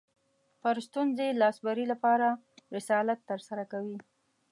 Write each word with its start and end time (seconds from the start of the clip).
پر 0.61 0.75
ستونزې 0.87 1.27
لاسبري 1.41 1.85
لپاره 1.93 2.27
رسالت 2.75 3.19
ترسره 3.29 3.63
کوي 3.71 3.97